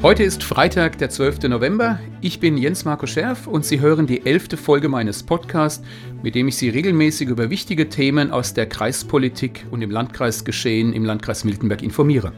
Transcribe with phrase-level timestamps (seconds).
[0.00, 1.48] Heute ist Freitag, der 12.
[1.48, 1.98] November.
[2.20, 5.84] Ich bin Jens Marco Scherf und Sie hören die elfte Folge meines Podcasts,
[6.22, 11.04] mit dem ich Sie regelmäßig über wichtige Themen aus der Kreispolitik und im Landkreisgeschehen im
[11.04, 12.32] Landkreis Miltenberg informiere.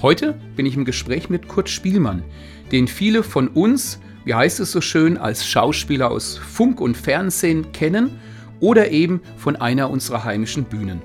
[0.00, 2.22] Heute bin ich im Gespräch mit Kurt Spielmann,
[2.70, 7.72] den viele von uns, wie heißt es so schön, als Schauspieler aus Funk und Fernsehen
[7.72, 8.20] kennen
[8.60, 11.02] oder eben von einer unserer heimischen Bühnen.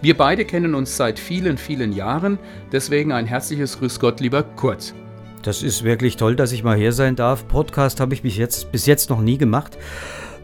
[0.00, 2.38] Wir beide kennen uns seit vielen, vielen Jahren,
[2.70, 4.94] deswegen ein herzliches Grüß Gott, lieber Kurt.
[5.42, 7.48] Das ist wirklich toll, dass ich mal hier sein darf.
[7.48, 9.78] Podcast habe ich bis jetzt, bis jetzt noch nie gemacht.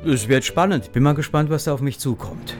[0.06, 0.92] Es wird spannend.
[0.92, 2.56] Bin mal gespannt, was da auf mich zukommt.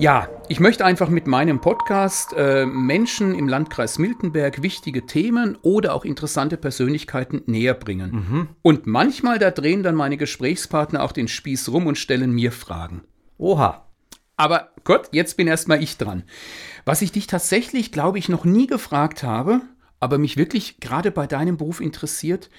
[0.00, 5.94] Ja, ich möchte einfach mit meinem Podcast äh, Menschen im Landkreis Miltenberg wichtige Themen oder
[5.94, 8.10] auch interessante Persönlichkeiten näher bringen.
[8.10, 8.48] Mhm.
[8.62, 13.02] Und manchmal da drehen dann meine Gesprächspartner auch den Spieß rum und stellen mir Fragen.
[13.38, 13.86] Oha.
[14.36, 16.24] Aber Gott, jetzt bin erstmal ich dran.
[16.84, 19.60] Was ich dich tatsächlich, glaube ich, noch nie gefragt habe,
[20.00, 22.50] aber mich wirklich gerade bei deinem Beruf interessiert,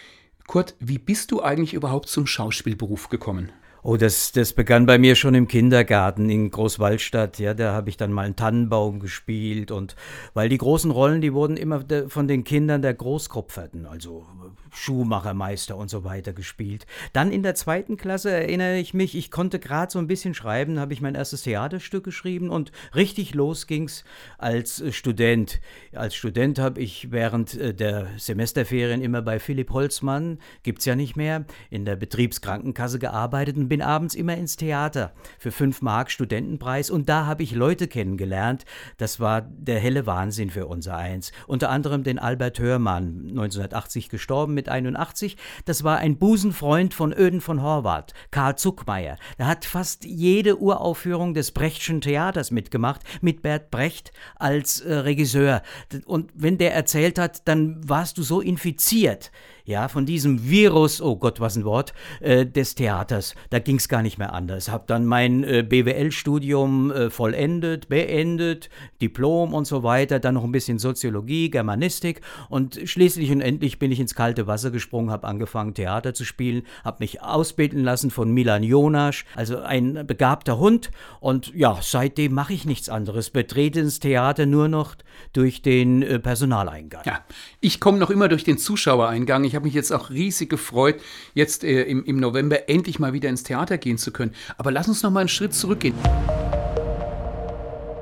[0.47, 3.51] Kurt, wie bist du eigentlich überhaupt zum Schauspielberuf gekommen?
[3.83, 7.39] Oh, das, das begann bei mir schon im Kindergarten in Großwaldstadt.
[7.39, 9.95] Ja, da habe ich dann mal einen Tannenbaum gespielt und
[10.35, 14.27] weil die großen Rollen, die wurden immer von den Kindern der Großkopferten, also
[14.69, 16.85] Schuhmachermeister und so weiter gespielt.
[17.11, 20.79] Dann in der zweiten Klasse erinnere ich mich, ich konnte gerade so ein bisschen schreiben,
[20.79, 24.03] habe ich mein erstes Theaterstück geschrieben und richtig los ging's
[24.37, 25.59] als Student.
[25.93, 31.15] Als Student habe ich während äh, der Semesterferien immer bei Philipp Holzmann, gibt's ja nicht
[31.15, 36.89] mehr, in der Betriebskrankenkasse gearbeitet und bin abends immer ins Theater für 5 Mark Studentenpreis
[36.89, 38.65] und da habe ich Leute kennengelernt.
[38.97, 41.31] Das war der helle Wahnsinn für unser Eins.
[41.47, 45.37] Unter anderem den Albert Hörmann, 1980 gestorben mit 81.
[45.63, 49.15] Das war ein Busenfreund von Öden von Horvath, Karl Zuckmeier.
[49.37, 55.61] Er hat fast jede Uraufführung des Brechtschen Theaters mitgemacht, mit Bert Brecht als äh, Regisseur.
[56.03, 59.31] Und wenn der erzählt hat, dann warst du so infiziert
[59.71, 63.33] ja, von diesem Virus, oh Gott, was ein Wort, äh, des Theaters.
[63.49, 64.69] Da ging es gar nicht mehr anders.
[64.69, 68.69] Habe dann mein äh, BWL-Studium äh, vollendet, beendet,
[69.01, 73.91] Diplom und so weiter, dann noch ein bisschen Soziologie, Germanistik und schließlich und endlich bin
[73.91, 78.31] ich ins kalte Wasser gesprungen, habe angefangen Theater zu spielen, habe mich ausbilden lassen von
[78.31, 83.99] Milan Jonasch, also ein begabter Hund und ja, seitdem mache ich nichts anderes, betrete das
[83.99, 84.95] Theater nur noch
[85.33, 87.03] durch den äh, Personaleingang.
[87.05, 87.21] Ja,
[87.61, 89.43] ich komme noch immer durch den Zuschauereingang.
[89.45, 91.01] Ich habe mich jetzt auch riesig gefreut,
[91.33, 94.33] jetzt äh, im, im November endlich mal wieder ins Theater gehen zu können.
[94.57, 95.95] Aber lass uns noch mal einen Schritt zurückgehen.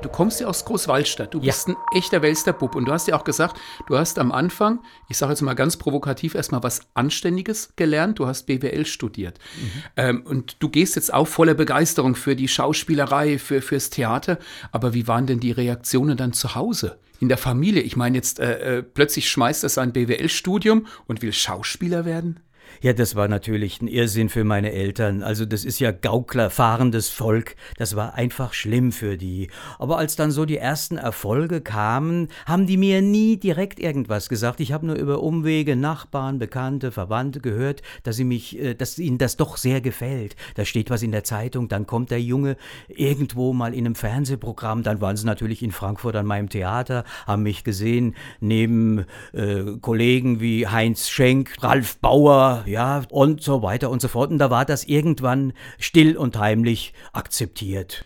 [0.02, 1.34] Du kommst ja aus Großwaldstadt.
[1.34, 1.74] Du bist ja.
[1.74, 2.74] ein echter Welsterbub.
[2.74, 5.76] Und du hast ja auch gesagt, du hast am Anfang, ich sage jetzt mal ganz
[5.76, 8.18] provokativ, erstmal was Anständiges gelernt.
[8.18, 9.38] Du hast BWL studiert.
[9.38, 9.82] Mhm.
[9.96, 14.38] Ähm, und du gehst jetzt auch voller Begeisterung für die Schauspielerei, für, fürs Theater.
[14.72, 16.98] Aber wie waren denn die Reaktionen dann zu Hause?
[17.20, 17.82] In der Familie?
[17.82, 22.40] Ich meine, jetzt äh, äh, plötzlich schmeißt er sein BWL-Studium und will Schauspieler werden?
[22.82, 25.22] Ja, das war natürlich ein Irrsinn für meine Eltern.
[25.22, 27.54] Also das ist ja Gaukler, fahrendes Volk.
[27.76, 29.50] Das war einfach schlimm für die.
[29.78, 34.60] Aber als dann so die ersten Erfolge kamen, haben die mir nie direkt irgendwas gesagt.
[34.60, 39.18] Ich habe nur über Umwege Nachbarn, Bekannte, Verwandte gehört, dass sie mich, äh, dass ihnen
[39.18, 40.34] das doch sehr gefällt.
[40.54, 42.56] Da steht was in der Zeitung, dann kommt der Junge
[42.88, 44.84] irgendwo mal in einem Fernsehprogramm.
[44.84, 49.04] Dann waren sie natürlich in Frankfurt an meinem Theater, haben mich gesehen neben
[49.34, 54.30] äh, Kollegen wie Heinz Schenk, Ralf Bauer, ja, und so weiter und so fort.
[54.30, 58.04] Und da war das irgendwann still und heimlich akzeptiert.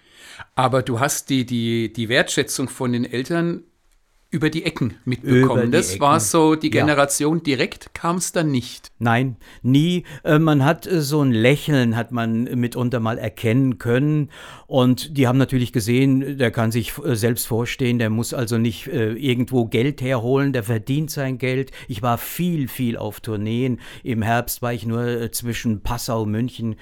[0.54, 3.64] Aber du hast die, die, die Wertschätzung von den Eltern
[4.34, 5.66] über die Ecken mitbekommen.
[5.66, 6.00] Die das Ecken.
[6.00, 7.42] war so die Generation, ja.
[7.44, 8.90] direkt kam es dann nicht.
[8.98, 10.02] Nein, nie.
[10.24, 14.30] Äh, man hat äh, so ein Lächeln, hat man mitunter mal erkennen können.
[14.66, 18.88] Und die haben natürlich gesehen, der kann sich äh, selbst vorstehen, der muss also nicht
[18.88, 21.70] irgendwo Geld herholen, der verdient sein Geld.
[21.86, 23.78] Ich war viel, viel auf Tourneen.
[24.02, 26.76] Im Herbst war ich nur zwischen Passau, München,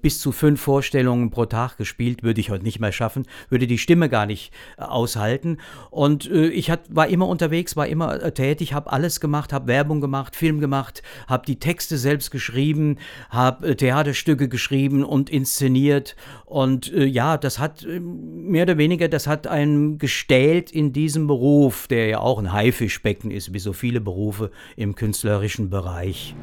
[0.00, 2.22] bis zu fünf Vorstellungen pro Tag gespielt.
[2.22, 5.58] Würde ich heute nicht mehr schaffen, würde die Stimme gar nicht aushalten.
[5.90, 10.00] Und ich hatte war immer unterwegs, war immer äh, tätig, habe alles gemacht, habe Werbung
[10.00, 12.98] gemacht, Film gemacht, habe die Texte selbst geschrieben,
[13.30, 16.16] habe äh, Theaterstücke geschrieben und inszeniert.
[16.44, 21.26] Und äh, ja, das hat äh, mehr oder weniger, das hat einen gestählt in diesem
[21.26, 26.34] Beruf, der ja auch ein Haifischbecken ist, wie so viele Berufe im künstlerischen Bereich.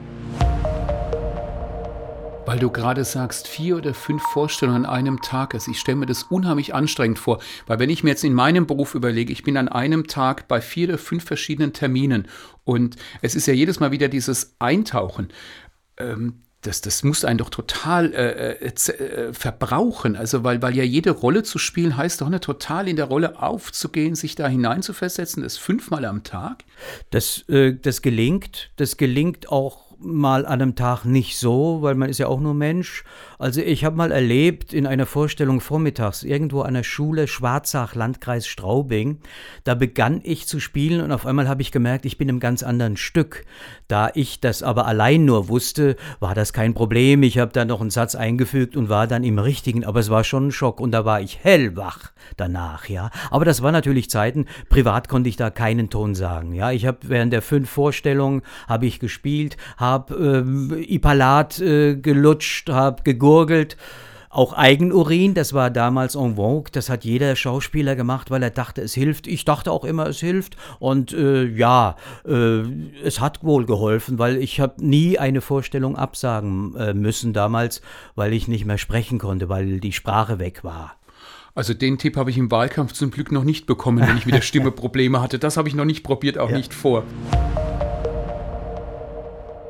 [2.46, 5.70] Weil du gerade sagst, vier oder fünf Vorstellungen an einem Tag ist.
[5.70, 7.42] Ich stelle mir das unheimlich anstrengend vor.
[7.68, 10.60] Weil wenn ich mir jetzt in meinem Beruf überlege, ich bin an einem Tag bei
[10.60, 12.28] vier oder fünf verschiedenen Terminen
[12.66, 15.30] und es ist ja jedes Mal wieder dieses Eintauchen.
[15.98, 20.16] Ähm, das, das muss einen doch total äh, äh, äh, verbrauchen.
[20.16, 23.42] Also, weil, weil ja jede Rolle zu spielen heißt doch nicht total in der Rolle
[23.42, 26.64] aufzugehen, sich da hineinzuversetzen, das fünfmal am Tag.
[27.10, 28.72] Das, äh, das gelingt.
[28.78, 32.54] Das gelingt auch mal an einem Tag nicht so, weil man ist ja auch nur
[32.54, 33.04] Mensch.
[33.40, 38.48] Also ich habe mal erlebt in einer Vorstellung vormittags irgendwo an der Schule Schwarzach, Landkreis
[38.48, 39.20] Straubing.
[39.64, 42.64] Da begann ich zu spielen und auf einmal habe ich gemerkt, ich bin im ganz
[42.64, 43.46] anderen Stück.
[43.88, 47.22] Da ich das aber allein nur wusste, war das kein Problem.
[47.24, 50.24] Ich habe da noch einen Satz eingefügt und war dann im richtigen, aber es war
[50.24, 53.12] schon ein Schock und da war ich hellwach danach, ja.
[53.30, 56.72] Aber das war natürlich Zeiten, privat konnte ich da keinen Ton sagen, ja.
[56.72, 63.04] Ich habe während der fünf Vorstellungen habe ich gespielt, habe äh, Ipalat äh, gelutscht, habe
[63.04, 63.78] gegurgelt.
[64.34, 68.82] Auch Eigenurin, das war damals en vogue, das hat jeder Schauspieler gemacht, weil er dachte,
[68.82, 69.28] es hilft.
[69.28, 70.58] Ich dachte auch immer, es hilft.
[70.80, 72.64] Und äh, ja, äh,
[73.04, 77.84] es hat wohl geholfen, weil ich habe nie eine Vorstellung absagen äh, müssen damals,
[78.16, 80.96] weil ich nicht mehr sprechen konnte, weil die Sprache weg war.
[81.54, 84.34] Also den Tipp habe ich im Wahlkampf zum Glück noch nicht bekommen, wenn ich mit
[84.34, 85.38] der Stimme Probleme hatte.
[85.38, 86.58] Das habe ich noch nicht probiert, auch ja.
[86.58, 87.04] nicht vor.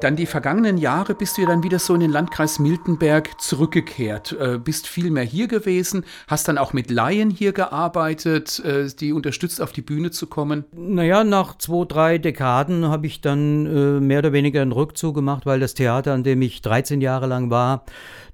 [0.03, 4.33] Dann die vergangenen Jahre bist du ja dann wieder so in den Landkreis Miltenberg zurückgekehrt,
[4.37, 9.13] äh, bist viel mehr hier gewesen, hast dann auch mit Laien hier gearbeitet, äh, die
[9.13, 10.65] unterstützt auf die Bühne zu kommen.
[10.75, 15.45] Naja, nach zwei, drei Dekaden habe ich dann äh, mehr oder weniger einen Rückzug gemacht,
[15.45, 17.85] weil das Theater, an dem ich 13 Jahre lang war,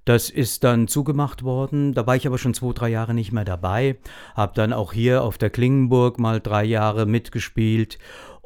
[0.06, 1.94] das ist dann zugemacht worden.
[1.94, 4.00] Da war ich aber schon zwei, drei Jahre nicht mehr dabei.
[4.34, 8.00] Habe dann auch hier auf der Klingenburg mal drei Jahre mitgespielt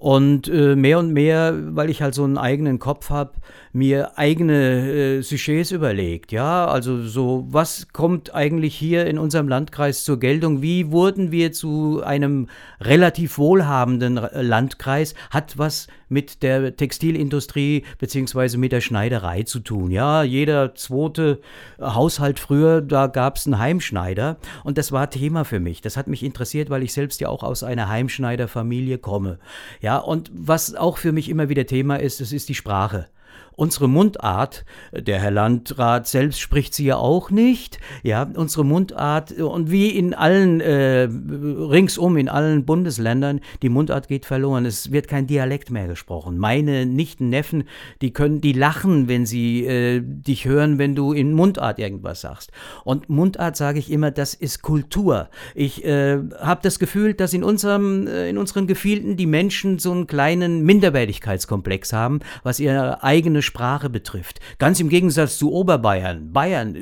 [0.04, 3.36] und äh, mehr und mehr, weil ich halt so einen eigenen Kopf habe,
[3.72, 6.34] mir eigene äh, Sujets überlegt.
[6.34, 10.62] Ja, also so, was kommt eigentlich hier in unserem Landkreis zur Geltung?
[10.62, 12.50] Wie wurden wir zu einem
[12.82, 15.16] relativ wohlhabenden Landkreis?
[15.30, 19.92] Hat was mit der Textilindustrie beziehungsweise mit der Schneiderei zu tun.
[19.92, 21.40] Ja, jeder zweite
[21.82, 25.82] Haushalt früher, da gab es einen Heimschneider und das war Thema für mich.
[25.82, 29.40] Das hat mich interessiert, weil ich selbst ja auch aus einer Heimschneiderfamilie komme.
[29.82, 33.08] Ja, und was auch für mich immer wieder Thema ist, das ist die Sprache.
[33.56, 39.70] Unsere Mundart, der Herr Landrat selbst spricht sie ja auch nicht, ja, unsere Mundart und
[39.70, 44.66] wie in allen, äh, ringsum in allen Bundesländern, die Mundart geht verloren.
[44.66, 46.38] Es wird kein Dialekt mehr gesprochen.
[46.38, 47.66] Meine Nichten, Neffen,
[48.02, 52.52] die können, die lachen, wenn sie äh, dich hören, wenn du in Mundart irgendwas sagst.
[52.84, 55.30] Und Mundart sage ich immer, das ist Kultur.
[55.54, 59.92] Ich äh, habe das Gefühl, dass in unserem, äh, in unseren Gefilden die Menschen so
[59.92, 64.40] einen kleinen Minderwertigkeitskomplex haben, was ihre eigene Sprache betrifft.
[64.58, 66.34] Ganz im Gegensatz zu Oberbayern.
[66.34, 66.76] Bayern,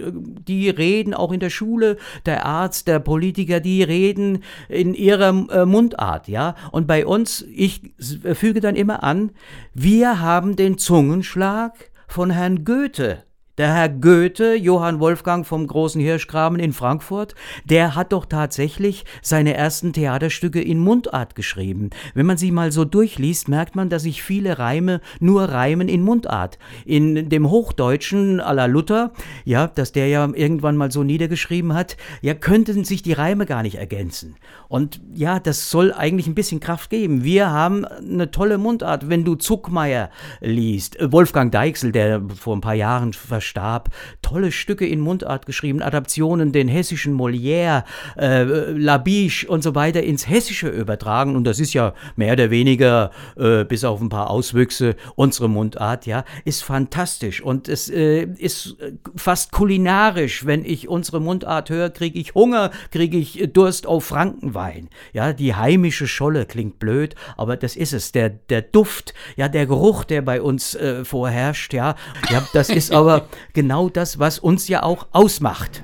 [0.48, 5.66] die reden auch in der Schule, der Arzt, der Politiker, die reden in ihrer äh,
[5.66, 6.56] Mundart, ja.
[6.72, 7.94] Und bei uns, ich
[8.34, 9.32] füge dann immer an,
[9.74, 13.24] wir haben den Zungenschlag von Herrn Goethe.
[13.62, 19.54] Der Herr Goethe, Johann Wolfgang vom großen Hirschgraben in Frankfurt, der hat doch tatsächlich seine
[19.54, 21.92] ersten Theaterstücke in Mundart geschrieben.
[22.16, 26.02] Wenn man sie mal so durchliest, merkt man, dass sich viele Reime nur reimen in
[26.02, 26.58] Mundart.
[26.86, 29.12] In dem Hochdeutschen à la Luther,
[29.46, 33.62] ja, dass der ja irgendwann mal so niedergeschrieben hat, ja, könnten sich die Reime gar
[33.62, 34.38] nicht ergänzen.
[34.70, 37.24] Und ja, das soll eigentlich ein bisschen Kraft geben.
[37.24, 39.08] Wir haben eine tolle Mundart.
[39.08, 40.10] Wenn du Zuckmeier
[40.40, 43.90] liest, Wolfgang Deichsel, der vor ein paar Jahren verstorben starb,
[44.22, 47.84] tolle Stücke in Mundart geschrieben, Adaptionen, den hessischen Molière,
[48.18, 51.36] äh, Labiche und so weiter ins Hessische übertragen.
[51.36, 56.06] Und das ist ja mehr oder weniger, äh, bis auf ein paar Auswüchse, unsere Mundart,
[56.06, 57.42] ja, ist fantastisch.
[57.42, 58.78] Und es äh, ist
[59.16, 60.46] fast kulinarisch.
[60.46, 64.90] Wenn ich unsere Mundart höre, kriege ich Hunger, kriege ich Durst auf Frankenwein.
[65.12, 68.14] Ja, die heimische Scholle klingt blöd, aber das ist es.
[68.14, 71.96] Der, der Duft, ja, der Geruch, der bei uns äh, vorherrscht, ja,
[72.30, 75.84] ja, das ist aber genau das, was uns ja auch ausmacht.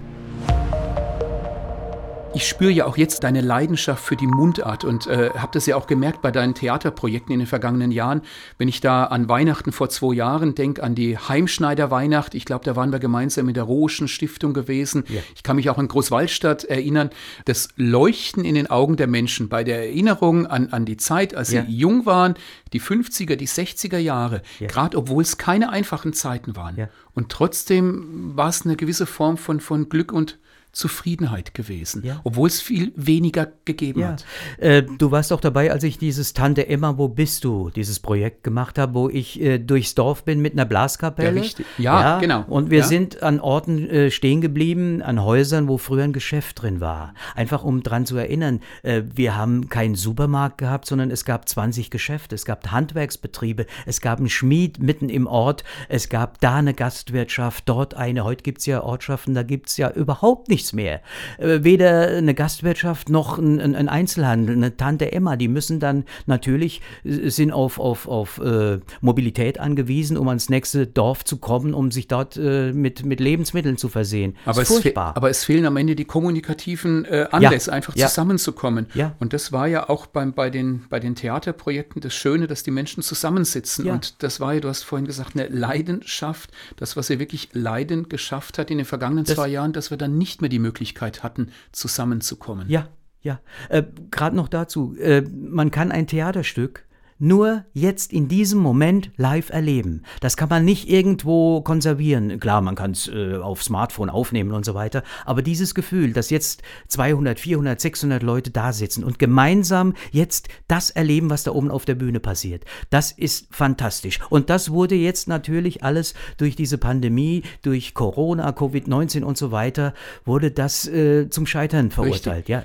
[2.38, 5.76] Ich spüre ja auch jetzt deine Leidenschaft für die Mundart und äh, habe das ja
[5.76, 8.22] auch gemerkt bei deinen Theaterprojekten in den vergangenen Jahren.
[8.60, 12.64] Wenn ich da an Weihnachten vor zwei Jahren denke, an die Heimschneider Weihnacht, ich glaube,
[12.64, 15.04] da waren wir gemeinsam mit der Rohischen Stiftung gewesen.
[15.08, 15.22] Ja.
[15.36, 17.10] Ich kann mich auch an Großwaldstadt erinnern.
[17.46, 21.52] Das Leuchten in den Augen der Menschen bei der Erinnerung an, an die Zeit, als
[21.52, 21.66] ja.
[21.66, 22.36] sie jung waren,
[22.72, 24.68] die 50er, die 60er Jahre, ja.
[24.68, 26.88] gerade obwohl es keine einfachen Zeiten waren.
[27.16, 30.38] Und trotzdem war es eine gewisse Form von, von Glück und
[30.78, 32.22] Zufriedenheit gewesen, ja.
[32.24, 34.10] obwohl es viel weniger gegeben ja.
[34.10, 34.26] hat.
[34.60, 38.44] Äh, du warst auch dabei, als ich dieses Tante Emma, wo bist du, dieses Projekt
[38.44, 41.42] gemacht habe, wo ich äh, durchs Dorf bin mit einer Blaskapelle.
[41.80, 42.46] Ja, ja, genau.
[42.48, 46.80] Und wir sind an Orten äh, stehen geblieben, an Häusern, wo früher ein Geschäft drin
[46.80, 47.16] war.
[47.36, 51.90] Einfach um dran zu erinnern, äh, wir haben keinen Supermarkt gehabt, sondern es gab 20
[51.90, 56.76] Geschäfte, es gab Handwerksbetriebe, es gab einen Schmied mitten im Ort, es gab da eine
[56.76, 58.24] Gastwirtschaft, dort eine.
[58.24, 61.02] Heute gibt es ja Ortschaften, da gibt es ja überhaupt nichts mehr.
[61.38, 66.82] Äh, weder eine Gastwirtschaft noch ein, ein, Einzelhandel, eine Tante Emma, die müssen dann natürlich,
[67.04, 71.92] äh, sind auf, auf, auf äh, Mobilität angewiesen, um ans nächste Dorf zu kommen, um
[71.92, 74.36] sich dort äh, mit, mit Lebensmitteln zu versehen.
[74.46, 77.76] Aber es, aber es, fehlen am Ende die kommunikativen äh, Anlässe, ja.
[77.76, 78.08] einfach ja.
[78.08, 78.88] zusammenzukommen.
[78.94, 79.16] Ja.
[79.20, 82.72] Und das war ja auch beim, bei, den, bei den Theaterprojekten das Schöne, dass die
[82.72, 83.86] Menschen zusammensitzen.
[83.86, 83.94] Ja.
[83.94, 88.10] Und das war ja, du hast vorhin gesagt, eine Leidenschaft, das, was er wirklich leidend
[88.10, 91.24] geschafft hat in den vergangenen das, zwei Jahren, dass wir dann nicht mehr die Möglichkeit
[91.24, 92.70] hatten, zusammenzukommen.
[92.70, 92.88] Ja,
[93.22, 93.40] ja.
[93.70, 96.87] Äh, Gerade noch dazu, äh, man kann ein Theaterstück
[97.20, 100.04] nur jetzt in diesem Moment live erleben.
[100.22, 102.40] Das kann man nicht irgendwo konservieren.
[102.40, 106.30] Klar, man kann es äh, auf Smartphone aufnehmen und so weiter, aber dieses Gefühl, dass
[106.30, 111.72] jetzt 200, 400, 600 Leute da sitzen und gemeinsam jetzt das erleben, was da oben
[111.72, 114.20] auf der Bühne passiert, das ist fantastisch.
[114.30, 119.94] Und das wurde jetzt natürlich alles durch diese Pandemie, durch Corona, Covid-19 und so weiter,
[120.26, 122.48] wurde das äh, zum Scheitern verurteilt.
[122.48, 122.50] Richtig.
[122.50, 122.64] Ja.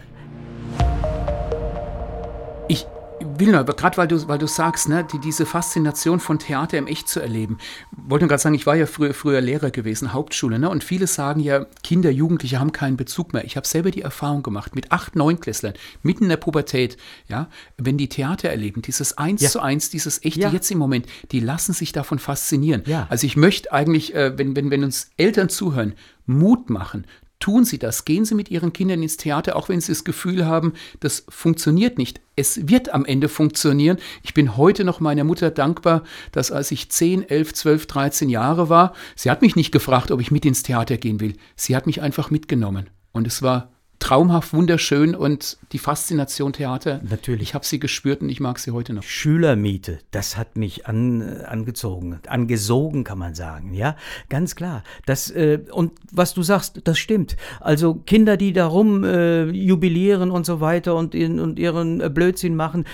[2.68, 2.86] Ich
[3.46, 7.08] Wilna, gerade weil du, weil du sagst, ne, die, diese Faszination von Theater im Echt
[7.08, 7.58] zu erleben.
[7.90, 11.40] Wollte gerade sagen, ich war ja früher, früher Lehrer gewesen, Hauptschule, ne, und viele sagen
[11.40, 13.44] ja, Kinder, Jugendliche haben keinen Bezug mehr.
[13.44, 16.96] Ich habe selber die Erfahrung gemacht, mit acht, neunklässlern, mitten in der Pubertät,
[17.28, 19.50] ja, wenn die Theater erleben, dieses Eins ja.
[19.50, 20.50] zu Eins, dieses Echte ja.
[20.50, 22.82] jetzt im Moment, die lassen sich davon faszinieren.
[22.86, 23.06] Ja.
[23.10, 25.94] Also ich möchte eigentlich, äh, wenn, wenn, wenn uns Eltern zuhören,
[26.26, 27.06] Mut machen,
[27.42, 30.46] Tun Sie das, gehen Sie mit Ihren Kindern ins Theater, auch wenn Sie das Gefühl
[30.46, 32.20] haben, das funktioniert nicht.
[32.36, 33.96] Es wird am Ende funktionieren.
[34.22, 38.68] Ich bin heute noch meiner Mutter dankbar, dass als ich 10, 11, 12, 13 Jahre
[38.68, 41.34] war, sie hat mich nicht gefragt, ob ich mit ins Theater gehen will.
[41.56, 42.88] Sie hat mich einfach mitgenommen.
[43.10, 43.72] Und es war
[44.02, 47.00] traumhaft, wunderschön und die Faszination Theater.
[47.08, 47.50] Natürlich.
[47.50, 49.04] Ich habe sie gespürt und ich mag sie heute noch.
[49.04, 53.74] Schülermiete, das hat mich an, angezogen, angesogen, kann man sagen.
[53.74, 53.96] Ja,
[54.28, 54.82] ganz klar.
[55.06, 57.36] Das, äh, und was du sagst, das stimmt.
[57.60, 62.84] Also Kinder, die darum äh, jubilieren und so weiter und, in, und ihren Blödsinn machen,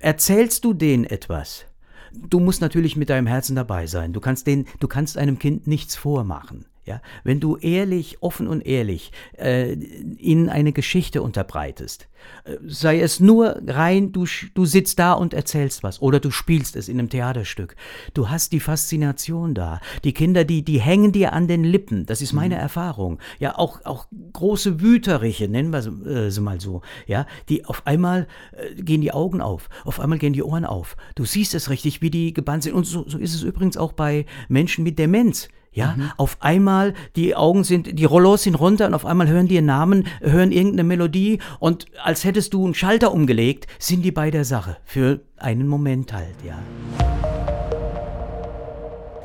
[0.00, 1.66] erzählst du denen etwas?
[2.12, 4.12] Du musst natürlich mit deinem Herzen dabei sein.
[4.12, 6.64] Du kannst, den, du kannst einem Kind nichts vormachen.
[6.86, 12.08] Ja, wenn du ehrlich, offen und ehrlich äh, ihnen eine Geschichte unterbreitest,
[12.44, 14.24] äh, sei es nur rein, du,
[14.54, 17.74] du sitzt da und erzählst was oder du spielst es in einem Theaterstück.
[18.14, 19.80] Du hast die Faszination da.
[20.04, 22.06] Die Kinder, die, die hängen dir an den Lippen.
[22.06, 22.60] Das ist meine mhm.
[22.60, 23.18] Erfahrung.
[23.40, 26.82] Ja, auch, auch große Wüteriche, nennen wir sie, äh, sie mal so.
[27.08, 30.96] Ja, die auf einmal äh, gehen die Augen auf, auf einmal gehen die Ohren auf.
[31.16, 32.74] Du siehst es richtig, wie die gebannt sind.
[32.74, 35.48] Und so, so ist es übrigens auch bei Menschen mit Demenz.
[35.76, 36.10] Ja, mhm.
[36.16, 39.66] auf einmal, die Augen sind, die Rollos sind runter und auf einmal hören die ihren
[39.66, 44.46] Namen, hören irgendeine Melodie und als hättest du einen Schalter umgelegt, sind die bei der
[44.46, 44.78] Sache.
[44.84, 47.55] Für einen Moment halt, ja.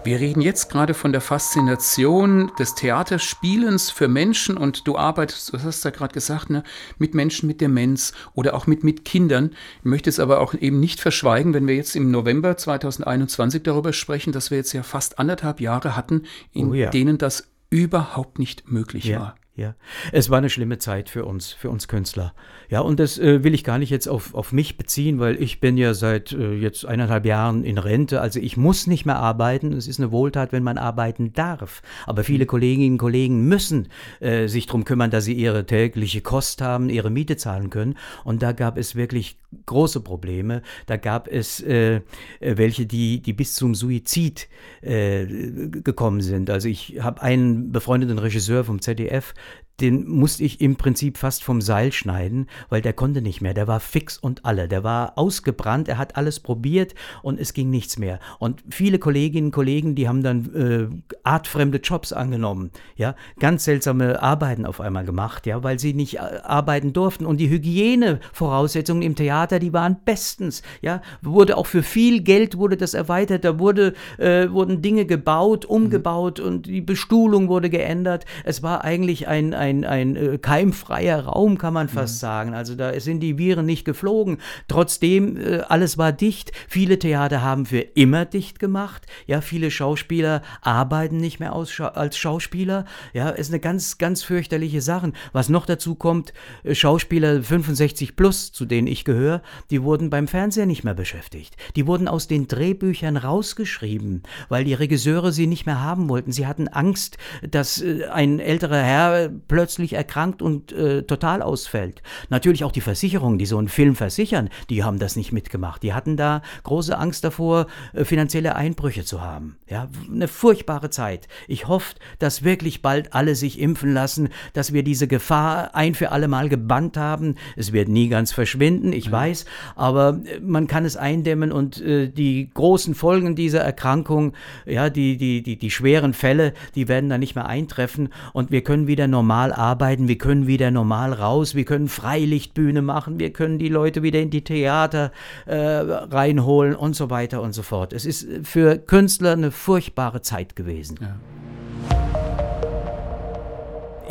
[0.03, 5.62] Wir reden jetzt gerade von der Faszination des Theaterspielens für Menschen und du arbeitest, du
[5.62, 6.63] hast ja gerade gesagt, ne,
[6.98, 9.51] mit Menschen mit Demenz oder auch mit, mit Kindern.
[9.79, 13.93] Ich möchte es aber auch eben nicht verschweigen, wenn wir jetzt im November 2021 darüber
[13.93, 16.89] sprechen, dass wir jetzt ja fast anderthalb Jahre hatten, in oh ja.
[16.89, 19.20] denen das überhaupt nicht möglich ja.
[19.20, 19.36] war.
[19.53, 19.75] Ja,
[20.13, 22.34] es war eine schlimme Zeit für uns, für uns Künstler.
[22.70, 25.60] Ja, und das äh, will ich gar nicht jetzt auf, auf mich beziehen, weil ich
[25.60, 28.22] bin ja seit äh, jetzt eineinhalb Jahren in Rente.
[28.22, 29.74] Also ich muss nicht mehr arbeiten.
[29.74, 31.81] Es ist eine Wohltat, wenn man arbeiten darf.
[32.05, 33.89] Aber viele Kolleginnen und Kollegen müssen
[34.22, 37.98] äh, sich darum kümmern, dass sie ihre tägliche Kost haben, ihre Miete zahlen können.
[38.24, 40.62] Und da gab es wirklich große Probleme.
[40.86, 42.01] Da gab es äh, äh,
[42.39, 44.48] welche, die, die bis zum Suizid
[44.81, 46.50] äh, gekommen sind.
[46.50, 49.34] Also ich habe einen befreundeten Regisseur vom ZDF,
[49.81, 53.53] den musste ich im Prinzip fast vom Seil schneiden, weil der konnte nicht mehr.
[53.53, 54.67] Der war fix und alle.
[54.67, 55.88] Der war ausgebrannt.
[55.88, 58.19] Er hat alles probiert und es ging nichts mehr.
[58.39, 62.71] Und viele Kolleginnen und Kollegen, die haben dann äh, artfremde Jobs angenommen.
[62.95, 67.25] Ja, ganz seltsame Arbeiten auf einmal gemacht, ja, weil sie nicht äh, arbeiten durften.
[67.25, 70.61] Und die Hygienevoraussetzungen im Theater, die waren bestens.
[70.81, 73.43] Ja, wurde auch für viel Geld wurde das erweitert.
[73.43, 76.45] Da wurde, äh, wurden Dinge gebaut, umgebaut mhm.
[76.45, 78.25] und die Bestuhlung wurde geändert.
[78.43, 82.19] Es war eigentlich ein, ein ein, ein äh, keimfreier Raum, kann man fast mhm.
[82.19, 82.53] sagen.
[82.53, 84.37] Also da sind die Viren nicht geflogen.
[84.67, 86.51] Trotzdem, äh, alles war dicht.
[86.67, 89.05] Viele Theater haben für immer dicht gemacht.
[89.25, 92.85] Ja, viele Schauspieler arbeiten nicht mehr als Schauspieler.
[93.13, 95.13] Ja, ist eine ganz, ganz fürchterliche Sache.
[95.31, 100.27] Was noch dazu kommt, äh, Schauspieler 65 plus, zu denen ich gehöre, die wurden beim
[100.27, 101.55] Fernseher nicht mehr beschäftigt.
[101.75, 106.31] Die wurden aus den Drehbüchern rausgeschrieben, weil die Regisseure sie nicht mehr haben wollten.
[106.31, 107.17] Sie hatten Angst,
[107.49, 112.01] dass ein älterer Herr plötzlich erkrankt und äh, total ausfällt.
[112.29, 115.84] Natürlich auch die Versicherungen, die so einen Film versichern, die haben das nicht mitgemacht.
[115.84, 119.58] Die hatten da große Angst davor, äh, finanzielle Einbrüche zu haben.
[119.67, 121.27] Ja, eine furchtbare Zeit.
[121.50, 126.13] Ich hoffe, dass wirklich bald alle sich impfen lassen, dass wir diese Gefahr ein für
[126.13, 127.36] alle Mal gebannt haben.
[127.58, 129.12] Es wird nie ganz verschwinden, ich ja.
[129.12, 129.43] weiß,
[129.75, 134.31] aber äh, man kann es eindämmen und äh, die großen Folgen dieser Erkrankung,
[134.65, 138.63] ja, die, die, die, die schweren Fälle, die werden dann nicht mehr eintreffen und wir
[138.63, 143.57] können wieder normal arbeiten, wir können wieder normal raus, wir können Freilichtbühne machen, wir können
[143.57, 145.12] die Leute wieder in die Theater
[145.48, 147.93] äh, reinholen und so weiter und so fort.
[147.93, 151.00] Es ist für Künstler eine furchtbare Zeit gewesen.
[151.01, 151.15] Ja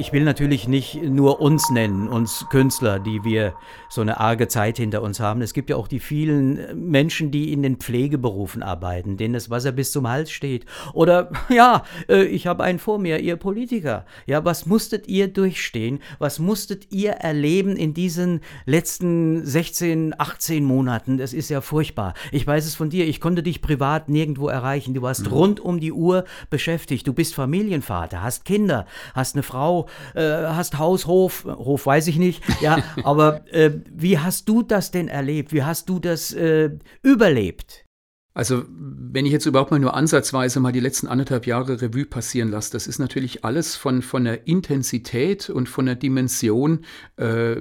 [0.00, 3.54] ich will natürlich nicht nur uns nennen, uns Künstler, die wir
[3.90, 5.42] so eine arge Zeit hinter uns haben.
[5.42, 9.72] Es gibt ja auch die vielen Menschen, die in den Pflegeberufen arbeiten, denen das Wasser
[9.72, 10.64] bis zum Hals steht.
[10.94, 14.06] Oder, ja, äh, ich habe einen vor mir, ihr Politiker.
[14.26, 16.00] Ja, was musstet ihr durchstehen?
[16.18, 21.18] Was musstet ihr erleben in diesen letzten 16, 18 Monaten?
[21.18, 22.14] Das ist ja furchtbar.
[22.32, 24.94] Ich weiß es von dir, ich konnte dich privat nirgendwo erreichen.
[24.94, 25.32] Du warst mhm.
[25.32, 27.06] rund um die Uhr beschäftigt.
[27.06, 32.16] Du bist Familienvater, hast Kinder, hast eine Frau, äh, hast Haus, Hof, Hof weiß ich
[32.16, 35.52] nicht, ja, aber äh, wie hast du das denn erlebt?
[35.52, 36.70] Wie hast du das äh,
[37.02, 37.84] überlebt?
[38.32, 42.48] Also, wenn ich jetzt überhaupt mal nur ansatzweise mal die letzten anderthalb Jahre Revue passieren
[42.48, 46.84] lasse, das ist natürlich alles von, von der Intensität und von der Dimension,
[47.16, 47.56] äh,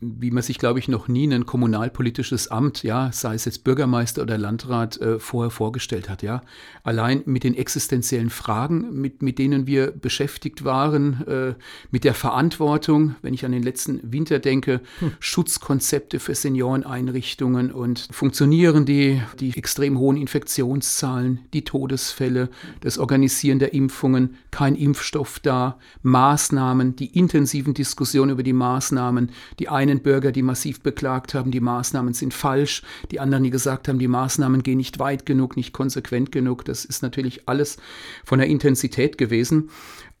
[0.00, 4.22] wie man sich, glaube ich, noch nie ein kommunalpolitisches Amt, ja, sei es jetzt Bürgermeister
[4.22, 6.42] oder Landrat, äh, vorher vorgestellt hat, ja.
[6.84, 11.54] Allein mit den existenziellen Fragen, mit, mit denen wir beschäftigt waren, äh,
[11.90, 15.14] mit der Verantwortung, wenn ich an den letzten Winter denke, hm.
[15.18, 23.58] Schutzkonzepte für Senioreneinrichtungen und funktionieren die, die extrem extrem hohen Infektionszahlen, die Todesfälle, das Organisieren
[23.58, 30.32] der Impfungen, kein Impfstoff da, Maßnahmen, die intensiven Diskussionen über die Maßnahmen, die einen Bürger,
[30.32, 34.62] die massiv beklagt haben, die Maßnahmen sind falsch, die anderen, die gesagt haben, die Maßnahmen
[34.62, 36.66] gehen nicht weit genug, nicht konsequent genug.
[36.66, 37.78] Das ist natürlich alles
[38.22, 39.70] von der Intensität gewesen.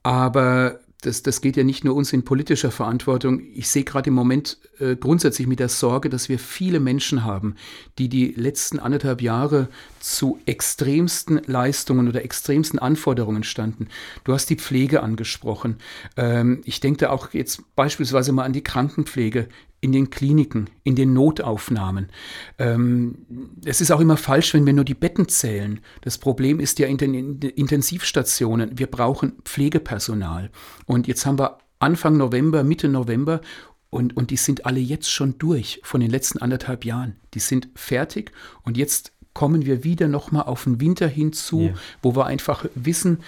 [0.02, 3.42] Aber das, das geht ja nicht nur uns in politischer Verantwortung.
[3.54, 7.54] Ich sehe gerade im Moment äh, grundsätzlich mit der Sorge, dass wir viele Menschen haben,
[7.98, 9.68] die die letzten anderthalb Jahre
[10.00, 13.88] zu extremsten Leistungen oder extremsten Anforderungen standen.
[14.24, 15.76] Du hast die Pflege angesprochen.
[16.16, 19.48] Ähm, ich denke da auch jetzt beispielsweise mal an die Krankenpflege
[19.80, 22.10] in den Kliniken, in den Notaufnahmen.
[22.58, 23.26] Ähm,
[23.64, 25.80] es ist auch immer falsch, wenn wir nur die Betten zählen.
[26.02, 28.78] Das Problem ist ja in den Intensivstationen.
[28.78, 30.50] Wir brauchen Pflegepersonal.
[30.86, 33.40] Und jetzt haben wir Anfang November, Mitte November
[33.88, 37.16] und, und die sind alle jetzt schon durch von den letzten anderthalb Jahren.
[37.34, 41.74] Die sind fertig und jetzt kommen wir wieder nochmal auf den Winter hinzu, yeah.
[42.02, 43.20] wo wir einfach wissen,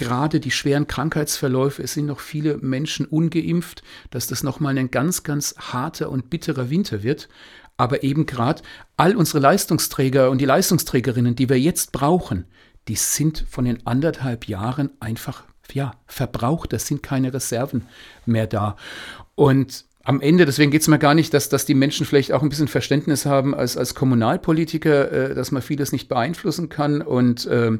[0.00, 5.24] gerade die schweren Krankheitsverläufe, es sind noch viele Menschen ungeimpft, dass das nochmal ein ganz,
[5.24, 7.28] ganz harter und bitterer Winter wird.
[7.76, 8.62] Aber eben gerade
[8.96, 12.46] all unsere Leistungsträger und die Leistungsträgerinnen, die wir jetzt brauchen,
[12.88, 16.72] die sind von den anderthalb Jahren einfach ja, verbraucht.
[16.72, 17.86] Es sind keine Reserven
[18.24, 18.76] mehr da.
[19.34, 22.42] Und am Ende, deswegen geht es mir gar nicht, dass, dass die Menschen vielleicht auch
[22.42, 27.46] ein bisschen Verständnis haben als, als Kommunalpolitiker, äh, dass man vieles nicht beeinflussen kann und
[27.46, 27.72] äh,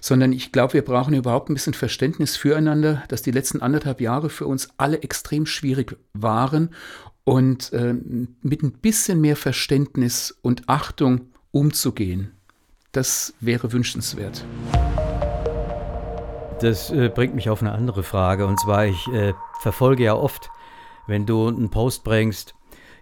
[0.00, 4.30] sondern ich glaube, wir brauchen überhaupt ein bisschen Verständnis füreinander, dass die letzten anderthalb Jahre
[4.30, 6.70] für uns alle extrem schwierig waren
[7.24, 7.94] und äh,
[8.40, 12.30] mit ein bisschen mehr Verständnis und Achtung umzugehen.
[12.92, 14.46] Das wäre wünschenswert.
[16.62, 20.50] Das äh, bringt mich auf eine andere Frage und zwar, ich äh, verfolge ja oft
[21.10, 22.54] wenn du einen Post bringst,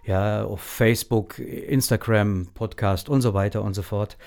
[0.05, 4.17] ja, auf Facebook, Instagram, Podcast und so weiter und so fort,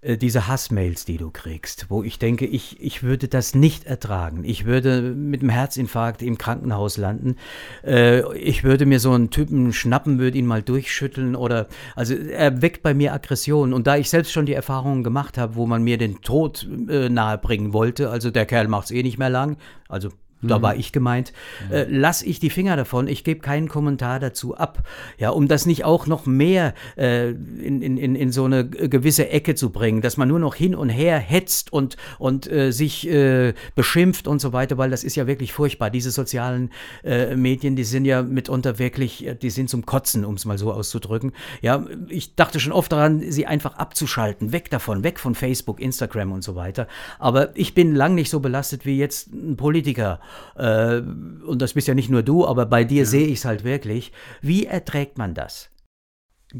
[0.00, 4.44] äh, diese Hassmails, die du kriegst, wo ich denke, ich, ich würde das nicht ertragen.
[4.44, 7.36] Ich würde mit einem Herzinfarkt im Krankenhaus landen.
[7.84, 12.62] Äh, ich würde mir so einen Typen schnappen, würde ihn mal durchschütteln oder, also er
[12.62, 13.72] weckt bei mir Aggression.
[13.72, 17.08] Und da ich selbst schon die Erfahrungen gemacht habe, wo man mir den Tod äh,
[17.08, 19.56] nahebringen wollte, also der Kerl macht es eh nicht mehr lang,
[19.88, 20.10] also
[20.42, 21.32] da war ich gemeint,
[21.70, 24.82] äh, lass ich die Finger davon, ich gebe keinen Kommentar dazu ab.
[25.18, 29.54] Ja, um das nicht auch noch mehr äh, in, in, in so eine gewisse Ecke
[29.54, 33.54] zu bringen, dass man nur noch hin und her hetzt und, und äh, sich äh,
[33.74, 35.90] beschimpft und so weiter, weil das ist ja wirklich furchtbar.
[35.90, 36.70] Diese sozialen
[37.02, 40.72] äh, Medien, die sind ja mitunter wirklich, die sind zum Kotzen, um es mal so
[40.72, 41.32] auszudrücken.
[41.62, 46.32] Ja, ich dachte schon oft daran, sie einfach abzuschalten, weg davon, weg von Facebook, Instagram
[46.32, 46.86] und so weiter.
[47.18, 50.20] Aber ich bin lang nicht so belastet wie jetzt ein Politiker
[50.56, 53.04] äh, und das bist ja nicht nur du, aber bei dir ja.
[53.04, 54.12] sehe ich es halt wirklich.
[54.40, 55.70] Wie erträgt man das?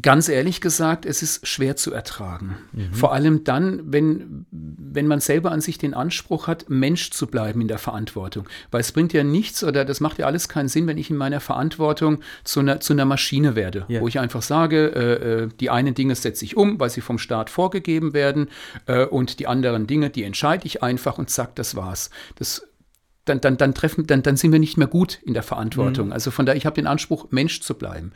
[0.01, 2.57] Ganz ehrlich gesagt, es ist schwer zu ertragen.
[2.73, 2.93] Mhm.
[2.93, 7.61] Vor allem dann, wenn, wenn man selber an sich den Anspruch hat, Mensch zu bleiben
[7.61, 8.49] in der Verantwortung.
[8.69, 11.15] Weil es bringt ja nichts oder das macht ja alles keinen Sinn, wenn ich in
[11.15, 13.85] meiner Verantwortung zu einer, zu einer Maschine werde.
[13.87, 14.01] Ja.
[14.01, 17.17] Wo ich einfach sage, äh, äh die einen Dinge setze ich um, weil sie vom
[17.17, 18.49] Staat vorgegeben werden
[18.87, 22.09] äh, und die anderen Dinge, die entscheide ich einfach und zack, das war's.
[22.35, 22.67] Das
[23.27, 26.07] dann, dann, dann, treffen, dann, dann sind wir nicht mehr gut in der Verantwortung.
[26.07, 26.13] Mhm.
[26.13, 28.11] Also von daher, ich habe den Anspruch, Mensch zu bleiben.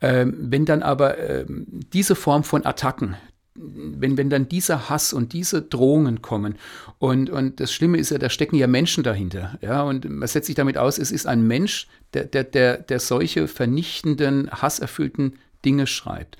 [0.00, 3.16] Ähm, wenn dann aber ähm, diese Form von Attacken,
[3.54, 6.56] wenn, wenn dann dieser Hass und diese Drohungen kommen
[6.98, 9.58] und, und das Schlimme ist ja, da stecken ja Menschen dahinter.
[9.62, 13.00] Ja, und man setzt sich damit aus, es ist ein Mensch, der, der, der, der
[13.00, 16.36] solche vernichtenden, hasserfüllten Dinge schreibt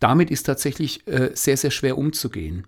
[0.00, 2.66] damit ist tatsächlich äh, sehr, sehr schwer umzugehen.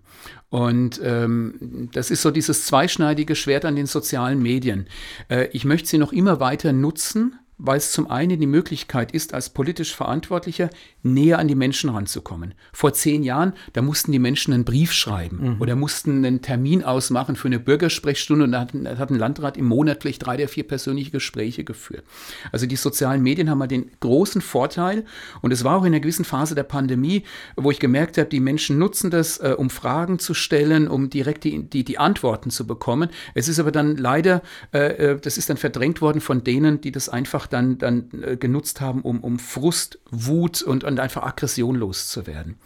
[0.51, 4.85] Und ähm, das ist so dieses zweischneidige Schwert an den sozialen Medien.
[5.29, 9.35] Äh, ich möchte sie noch immer weiter nutzen, weil es zum einen die Möglichkeit ist,
[9.35, 10.71] als politisch Verantwortlicher
[11.03, 12.55] näher an die Menschen ranzukommen.
[12.73, 15.61] Vor zehn Jahren, da mussten die Menschen einen Brief schreiben mhm.
[15.61, 19.57] oder mussten einen Termin ausmachen für eine Bürgersprechstunde und da hat, da hat ein Landrat
[19.57, 22.03] im Monat gleich drei der vier persönliche Gespräche geführt.
[22.51, 25.05] Also die sozialen Medien haben mal den großen Vorteil
[25.41, 27.23] und es war auch in einer gewissen Phase der Pandemie,
[27.55, 31.43] wo ich gemerkt habe, die Menschen nutzen das, äh, um Fragen zu stellen, um direkt
[31.43, 33.09] die, die, die Antworten zu bekommen.
[33.35, 34.41] Es ist aber dann leider,
[34.73, 38.37] äh, äh das ist dann verdrängt worden von denen, die das einfach dann, dann äh,
[38.37, 42.57] genutzt haben, um, um Frust, Wut und, und einfach Aggression loszuwerden.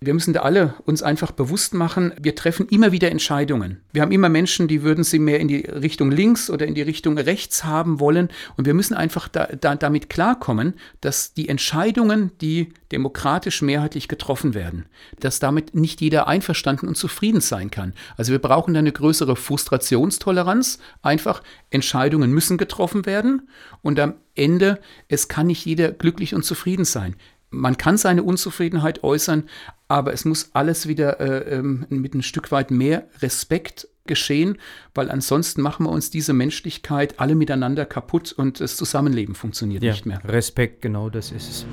[0.00, 3.80] Wir müssen da alle uns einfach bewusst machen, wir treffen immer wieder Entscheidungen.
[3.92, 6.82] Wir haben immer Menschen, die würden sie mehr in die Richtung links oder in die
[6.82, 8.28] Richtung rechts haben wollen.
[8.56, 14.54] Und wir müssen einfach da, da, damit klarkommen, dass die Entscheidungen, die demokratisch mehrheitlich getroffen
[14.54, 14.86] werden,
[15.18, 17.92] dass damit nicht jeder einverstanden und zufrieden sein kann.
[18.16, 20.78] Also wir brauchen da eine größere Frustrationstoleranz.
[21.02, 23.48] Einfach Entscheidungen müssen getroffen werden.
[23.82, 27.16] Und am Ende, es kann nicht jeder glücklich und zufrieden sein
[27.50, 29.44] man kann seine Unzufriedenheit äußern,
[29.88, 34.58] aber es muss alles wieder äh, ähm, mit ein Stück weit mehr Respekt geschehen,
[34.94, 39.92] weil ansonsten machen wir uns diese Menschlichkeit alle miteinander kaputt und das Zusammenleben funktioniert ja,
[39.92, 40.20] nicht mehr.
[40.24, 41.66] Respekt, genau das ist es.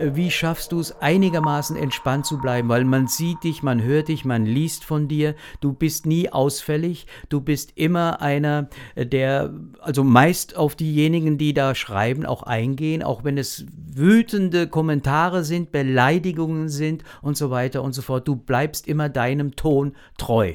[0.00, 2.68] Äh, wie schaffst du es einigermaßen entspannt zu bleiben?
[2.68, 7.06] Weil man sieht dich, man hört dich, man liest von dir, du bist nie ausfällig,
[7.28, 13.02] du bist immer einer, äh, der also meist auf diejenigen, die da schreiben, auch eingehen,
[13.02, 18.26] auch wenn es wütende Kommentare sind, Beleidigungen sind und so weiter und so fort.
[18.26, 20.54] Du bleibst immer deinem Ton treu.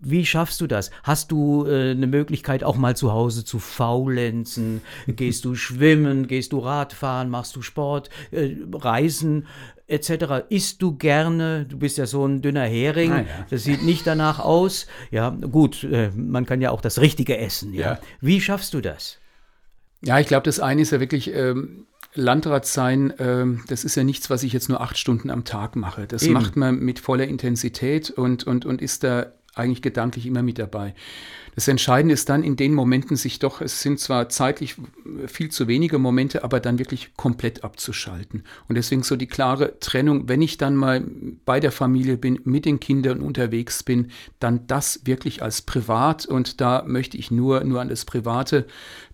[0.00, 0.90] Wie schaffst du das?
[1.02, 4.80] Hast du äh, eine Möglichkeit, auch mal zu Hause zu faulenzen?
[5.06, 6.26] Gehst du schwimmen?
[6.26, 7.30] Gehst du Radfahren?
[7.30, 8.10] Machst du Sport?
[8.30, 9.46] Äh, Reisen?
[9.88, 10.44] etc.
[10.50, 11.64] Isst du gerne?
[11.64, 13.10] Du bist ja so ein dünner Hering.
[13.10, 13.46] Ah, ja.
[13.48, 14.86] Das sieht nicht danach aus.
[15.10, 17.72] Ja, gut, äh, man kann ja auch das Richtige essen.
[17.72, 17.92] Ja.
[17.92, 17.98] ja.
[18.20, 19.18] Wie schaffst du das?
[20.02, 21.32] Ja, ich glaube, das eine ist ja wirklich.
[21.34, 25.44] Ähm Landrat sein, ähm, das ist ja nichts, was ich jetzt nur acht Stunden am
[25.44, 26.06] Tag mache.
[26.06, 26.32] Das Eben.
[26.32, 29.26] macht man mit voller Intensität und, und, und ist da
[29.58, 30.94] eigentlich gedanklich immer mit dabei.
[31.58, 34.76] Das Entscheidende ist dann in den Momenten sich doch, es sind zwar zeitlich
[35.26, 38.44] viel zu wenige Momente, aber dann wirklich komplett abzuschalten.
[38.68, 41.02] Und deswegen so die klare Trennung, wenn ich dann mal
[41.44, 46.26] bei der Familie bin, mit den Kindern unterwegs bin, dann das wirklich als privat.
[46.26, 48.64] Und da möchte ich nur, nur an das Private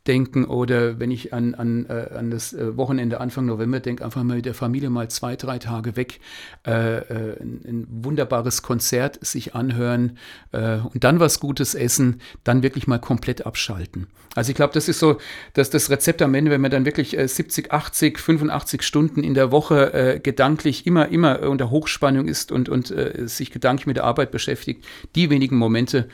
[0.06, 0.44] denken.
[0.44, 4.36] Oder wenn ich an, an, äh, an das äh, Wochenende Anfang November denke, einfach mal
[4.36, 6.20] mit der Familie mal zwei, drei Tage weg,
[6.66, 10.18] äh, äh ein, ein, wunderbares Konzert sich anhören
[10.52, 14.06] äh, und dann was Gutes essen, dann wirklich mal komplett abschalten.
[14.34, 15.18] Also ich glaube, das ist so
[15.52, 19.52] dass das Rezept am Ende, wenn man dann wirklich 70, 80, 85 Stunden in der
[19.52, 22.92] Woche äh, gedanklich immer, immer unter Hochspannung ist und, und
[23.26, 26.08] sich gedanklich mit der Arbeit beschäftigt, die wenigen Momente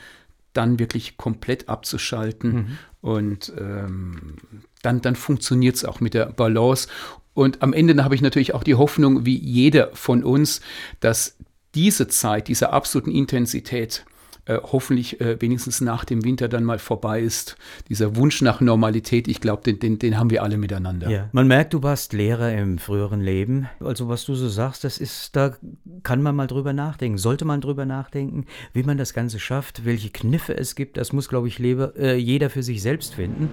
[0.53, 2.77] dann wirklich komplett abzuschalten mhm.
[3.01, 4.35] und ähm,
[4.81, 6.87] dann, dann funktioniert es auch mit der Balance.
[7.33, 10.61] Und am Ende habe ich natürlich auch die Hoffnung, wie jeder von uns,
[10.99, 11.37] dass
[11.75, 14.05] diese Zeit, diese absoluten Intensität,
[14.45, 17.57] äh, hoffentlich äh, wenigstens nach dem Winter dann mal vorbei ist.
[17.89, 21.09] Dieser Wunsch nach Normalität, ich glaube, den, den, den haben wir alle miteinander.
[21.09, 21.29] Ja.
[21.31, 23.67] Man merkt, du warst Lehrer im früheren Leben.
[23.79, 25.55] Also was du so sagst, das ist, da
[26.03, 27.17] kann man mal drüber nachdenken.
[27.17, 30.97] Sollte man drüber nachdenken, wie man das Ganze schafft, welche Kniffe es gibt.
[30.97, 33.49] Das muss, glaube ich, lebe, äh, jeder für sich selbst finden.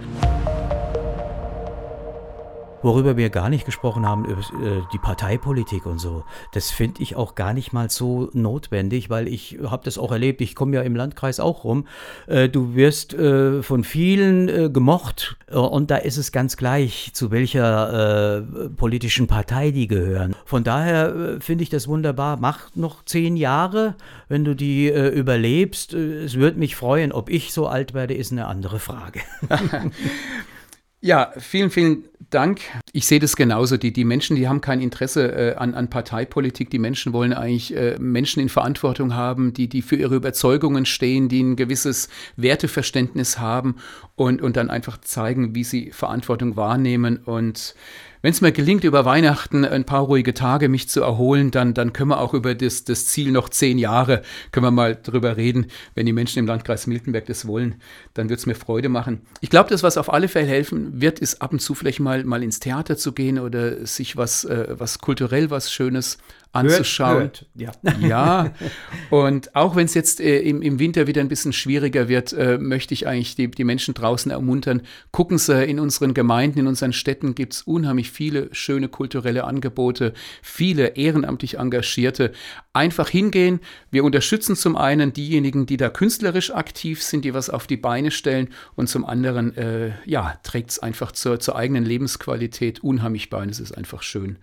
[2.81, 6.23] Worüber wir gar nicht gesprochen haben, über äh, die Parteipolitik und so.
[6.53, 10.39] Das finde ich auch gar nicht mal so notwendig, weil ich habe das auch erlebt.
[10.39, 11.87] Ich komme ja im Landkreis auch rum.
[12.27, 18.43] Äh, du wirst äh, von vielen gemocht und da ist es ganz gleich, zu welcher
[18.75, 20.35] politischen Partei die gehören.
[20.45, 22.37] Von daher finde ich das wunderbar.
[22.37, 23.95] Mach noch zehn Jahre,
[24.27, 25.93] wenn du die überlebst.
[25.93, 27.11] Es würde mich freuen.
[27.11, 29.21] Ob ich so alt werde, ist eine andere Frage.
[31.01, 32.59] Ja, vielen, vielen Dank.
[32.91, 33.77] Ich sehe das genauso.
[33.77, 36.69] Die, die Menschen, die haben kein Interesse äh, an, an Parteipolitik.
[36.69, 41.29] Die Menschen wollen eigentlich äh, Menschen in Verantwortung haben, die, die für ihre Überzeugungen stehen,
[41.29, 43.77] die ein gewisses Werteverständnis haben
[44.15, 47.17] und, und dann einfach zeigen, wie sie Verantwortung wahrnehmen.
[47.17, 47.75] Und
[48.21, 51.93] wenn es mir gelingt, über Weihnachten ein paar ruhige Tage mich zu erholen, dann, dann
[51.93, 55.67] können wir auch über das, das Ziel noch zehn Jahre, können wir mal drüber reden.
[55.95, 57.75] Wenn die Menschen im Landkreis Miltenberg das wollen,
[58.13, 59.21] dann wird es mir Freude machen.
[59.41, 62.23] Ich glaube, das, was auf alle Fälle helfen wird, ist ab und zu vielleicht mal,
[62.25, 66.17] mal ins Theater zu gehen oder sich was, äh, was kulturell was Schönes
[66.51, 67.19] anzuschauen.
[67.19, 67.79] Hört, hört.
[67.83, 68.07] Ja.
[68.07, 68.53] ja,
[69.11, 72.57] und auch wenn es jetzt äh, im, im Winter wieder ein bisschen schwieriger wird, äh,
[72.57, 74.81] möchte ich eigentlich die, die Menschen draußen ermuntern.
[75.11, 80.13] Gucken Sie, in unseren Gemeinden, in unseren Städten gibt es unheimlich viele schöne kulturelle Angebote,
[80.41, 82.31] viele ehrenamtlich Engagierte.
[82.73, 83.59] Einfach hingehen.
[83.91, 88.09] Wir unterstützen zum einen diejenigen, die da künstlerisch aktiv sind, die was auf die Beine
[88.09, 93.41] stellen und zum anderen, äh, ja, trägt es einfach zur, zur eigenen Lebensqualität unheimlich bei
[93.41, 94.39] und es ist einfach schön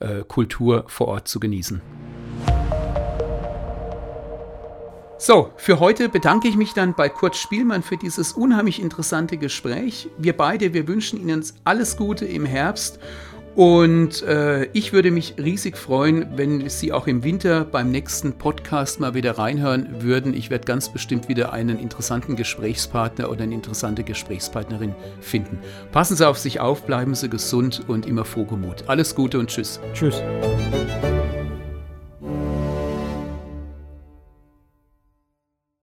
[0.00, 1.80] äh, Kultur vor Ort zu genießen.
[5.20, 10.08] So, für heute bedanke ich mich dann bei Kurt Spielmann für dieses unheimlich interessante Gespräch.
[10.16, 13.00] Wir beide, wir wünschen Ihnen alles Gute im Herbst
[13.54, 19.00] und äh, ich würde mich riesig freuen, wenn Sie auch im Winter beim nächsten Podcast
[19.00, 20.34] mal wieder reinhören würden.
[20.34, 25.58] Ich werde ganz bestimmt wieder einen interessanten Gesprächspartner oder eine interessante Gesprächspartnerin finden.
[25.92, 28.84] Passen Sie auf sich auf, bleiben Sie gesund und immer froh Gemut.
[28.86, 29.80] Alles Gute und tschüss.
[29.92, 30.22] Tschüss.